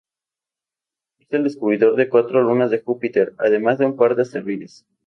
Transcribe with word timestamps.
Es 1.19 1.27
el 1.31 1.43
descubridor 1.43 1.95
de 1.95 2.09
cuatro 2.09 2.41
lunas 2.41 2.71
de 2.71 2.81
Júpiter, 2.81 3.35
además 3.37 3.77
de 3.77 3.85
un 3.85 3.95
par 3.95 4.15
de 4.15 4.23
asteroides. 4.23 4.83